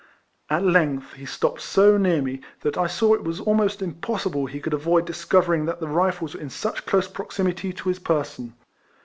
[0.49, 4.59] At length he stopped so near me, that I saw it was almost impossible he
[4.59, 8.55] could avoid discovering that the Rifles were in such close proximity to his person.